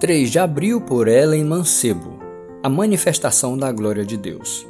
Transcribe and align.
3 0.00 0.30
de 0.30 0.38
abril 0.38 0.80
por 0.80 1.08
Ellen 1.08 1.44
Mancebo. 1.44 2.20
A 2.62 2.68
manifestação 2.68 3.58
da 3.58 3.72
glória 3.72 4.04
de 4.04 4.16
Deus. 4.16 4.64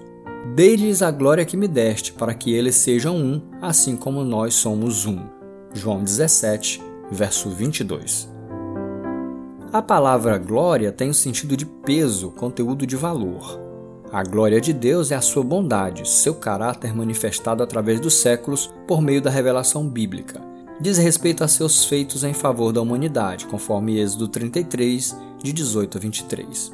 Dei-lhes 0.54 1.02
a 1.02 1.10
glória 1.10 1.44
que 1.44 1.54
me 1.54 1.68
deste, 1.68 2.14
para 2.14 2.32
que 2.32 2.54
eles 2.54 2.76
sejam 2.76 3.14
um, 3.14 3.42
assim 3.60 3.94
como 3.94 4.24
nós 4.24 4.54
somos 4.54 5.04
um. 5.04 5.18
João 5.74 6.02
17, 6.02 6.82
verso 7.12 7.50
22. 7.50 8.26
A 9.70 9.82
palavra 9.82 10.38
glória 10.38 10.90
tem 10.90 11.10
o 11.10 11.14
sentido 11.14 11.58
de 11.58 11.66
peso, 11.66 12.30
conteúdo 12.30 12.86
de 12.86 12.96
valor. 12.96 13.60
A 14.10 14.22
glória 14.22 14.62
de 14.62 14.72
Deus 14.72 15.10
é 15.10 15.14
a 15.14 15.20
sua 15.20 15.44
bondade, 15.44 16.08
seu 16.08 16.36
caráter 16.36 16.96
manifestado 16.96 17.62
através 17.62 18.00
dos 18.00 18.14
séculos 18.14 18.72
por 18.86 19.02
meio 19.02 19.20
da 19.20 19.28
revelação 19.28 19.86
bíblica 19.86 20.48
diz 20.80 20.98
respeito 20.98 21.42
a 21.42 21.48
seus 21.48 21.84
feitos 21.84 22.22
em 22.24 22.32
favor 22.32 22.72
da 22.72 22.80
humanidade, 22.80 23.46
conforme 23.46 23.98
Êxodo 23.98 24.28
33, 24.28 25.16
de 25.42 25.52
18 25.52 25.98
a 25.98 26.00
23. 26.00 26.72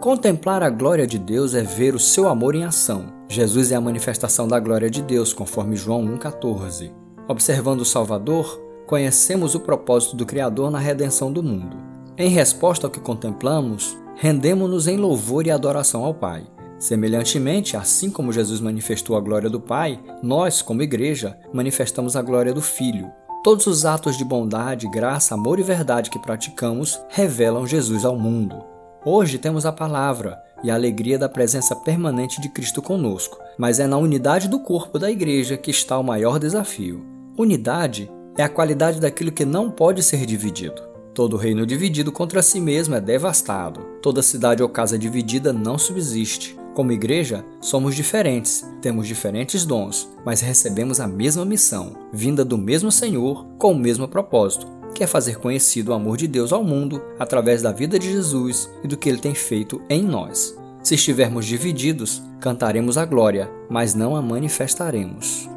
Contemplar 0.00 0.62
a 0.62 0.70
glória 0.70 1.06
de 1.06 1.18
Deus 1.18 1.54
é 1.54 1.62
ver 1.62 1.94
o 1.94 1.98
seu 1.98 2.28
amor 2.28 2.54
em 2.54 2.64
ação. 2.64 3.12
Jesus 3.28 3.72
é 3.72 3.74
a 3.74 3.80
manifestação 3.80 4.46
da 4.46 4.60
glória 4.60 4.88
de 4.88 5.02
Deus, 5.02 5.32
conforme 5.32 5.76
João 5.76 6.06
1,14. 6.18 6.92
Observando 7.26 7.80
o 7.80 7.84
Salvador, 7.84 8.60
conhecemos 8.86 9.54
o 9.54 9.60
propósito 9.60 10.16
do 10.16 10.24
Criador 10.24 10.70
na 10.70 10.78
redenção 10.78 11.32
do 11.32 11.42
mundo. 11.42 11.76
Em 12.16 12.28
resposta 12.30 12.86
ao 12.86 12.90
que 12.90 13.00
contemplamos, 13.00 13.96
rendemos-nos 14.16 14.86
em 14.86 14.96
louvor 14.96 15.46
e 15.46 15.50
adoração 15.50 16.04
ao 16.04 16.14
Pai. 16.14 16.46
Semelhantemente, 16.78 17.76
assim 17.76 18.08
como 18.08 18.32
Jesus 18.32 18.60
manifestou 18.60 19.16
a 19.16 19.20
glória 19.20 19.50
do 19.50 19.60
Pai, 19.60 19.98
nós, 20.22 20.62
como 20.62 20.82
igreja, 20.82 21.36
manifestamos 21.52 22.14
a 22.14 22.22
glória 22.22 22.54
do 22.54 22.62
Filho, 22.62 23.10
Todos 23.42 23.68
os 23.68 23.84
atos 23.84 24.18
de 24.18 24.24
bondade, 24.24 24.88
graça, 24.88 25.34
amor 25.34 25.60
e 25.60 25.62
verdade 25.62 26.10
que 26.10 26.18
praticamos 26.18 27.00
revelam 27.08 27.66
Jesus 27.66 28.04
ao 28.04 28.18
mundo. 28.18 28.64
Hoje 29.04 29.38
temos 29.38 29.64
a 29.64 29.70
palavra 29.70 30.36
e 30.62 30.70
a 30.70 30.74
alegria 30.74 31.16
da 31.16 31.28
presença 31.28 31.76
permanente 31.76 32.40
de 32.40 32.48
Cristo 32.48 32.82
conosco, 32.82 33.38
mas 33.56 33.78
é 33.78 33.86
na 33.86 33.96
unidade 33.96 34.48
do 34.48 34.58
corpo 34.58 34.98
da 34.98 35.08
igreja 35.08 35.56
que 35.56 35.70
está 35.70 35.96
o 35.96 36.02
maior 36.02 36.40
desafio. 36.40 37.06
Unidade 37.38 38.10
é 38.36 38.42
a 38.42 38.48
qualidade 38.48 39.00
daquilo 39.00 39.30
que 39.30 39.44
não 39.44 39.70
pode 39.70 40.02
ser 40.02 40.26
dividido. 40.26 40.82
Todo 41.14 41.36
reino 41.36 41.64
dividido 41.64 42.10
contra 42.10 42.42
si 42.42 42.60
mesmo 42.60 42.96
é 42.96 43.00
devastado. 43.00 43.80
Toda 44.02 44.20
cidade 44.20 44.64
ou 44.64 44.68
casa 44.68 44.98
dividida 44.98 45.52
não 45.52 45.78
subsiste. 45.78 46.57
Como 46.78 46.92
igreja, 46.92 47.44
somos 47.60 47.96
diferentes, 47.96 48.64
temos 48.80 49.08
diferentes 49.08 49.64
dons, 49.64 50.08
mas 50.24 50.40
recebemos 50.40 51.00
a 51.00 51.08
mesma 51.08 51.44
missão, 51.44 51.96
vinda 52.12 52.44
do 52.44 52.56
mesmo 52.56 52.92
Senhor, 52.92 53.44
com 53.58 53.72
o 53.72 53.76
mesmo 53.76 54.06
propósito, 54.06 54.68
que 54.94 55.02
é 55.02 55.06
fazer 55.08 55.40
conhecido 55.40 55.90
o 55.90 55.92
amor 55.92 56.16
de 56.16 56.28
Deus 56.28 56.52
ao 56.52 56.62
mundo 56.62 57.02
através 57.18 57.62
da 57.62 57.72
vida 57.72 57.98
de 57.98 58.12
Jesus 58.12 58.70
e 58.84 58.86
do 58.86 58.96
que 58.96 59.08
ele 59.08 59.18
tem 59.18 59.34
feito 59.34 59.82
em 59.90 60.04
nós. 60.04 60.56
Se 60.80 60.94
estivermos 60.94 61.46
divididos, 61.46 62.22
cantaremos 62.38 62.96
a 62.96 63.04
glória, 63.04 63.50
mas 63.68 63.92
não 63.92 64.14
a 64.14 64.22
manifestaremos. 64.22 65.50